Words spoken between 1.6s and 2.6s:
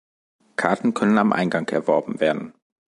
erworben werden.